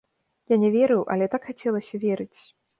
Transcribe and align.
Я 0.53 0.57
не 0.63 0.71
верыў, 0.77 1.05
але 1.17 1.29
так 1.37 1.47
хацелася 1.53 2.05
верыць. 2.09 2.39